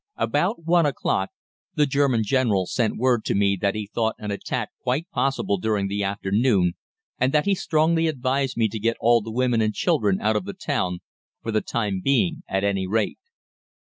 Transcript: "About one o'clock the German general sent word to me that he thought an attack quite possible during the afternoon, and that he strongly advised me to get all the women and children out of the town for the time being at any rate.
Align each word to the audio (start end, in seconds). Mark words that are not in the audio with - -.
"About 0.17 0.63
one 0.65 0.87
o'clock 0.87 1.29
the 1.75 1.85
German 1.85 2.23
general 2.23 2.65
sent 2.65 2.97
word 2.97 3.23
to 3.25 3.35
me 3.35 3.55
that 3.61 3.75
he 3.75 3.85
thought 3.85 4.15
an 4.17 4.31
attack 4.31 4.69
quite 4.81 5.07
possible 5.11 5.59
during 5.59 5.87
the 5.89 6.03
afternoon, 6.03 6.73
and 7.19 7.31
that 7.35 7.45
he 7.45 7.53
strongly 7.53 8.07
advised 8.07 8.57
me 8.57 8.67
to 8.67 8.79
get 8.79 8.97
all 8.99 9.21
the 9.21 9.29
women 9.29 9.61
and 9.61 9.75
children 9.75 10.19
out 10.19 10.35
of 10.35 10.45
the 10.45 10.55
town 10.55 11.01
for 11.43 11.51
the 11.51 11.61
time 11.61 12.01
being 12.03 12.41
at 12.47 12.63
any 12.63 12.87
rate. 12.87 13.19